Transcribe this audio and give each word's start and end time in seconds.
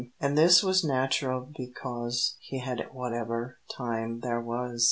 (And 0.19 0.35
this 0.35 0.63
was 0.63 0.83
natural 0.83 1.41
becos 1.45 2.33
He 2.39 2.57
had 2.57 2.81
whatever 2.91 3.59
time 3.77 4.21
there 4.21 4.41
was.) 4.41 4.79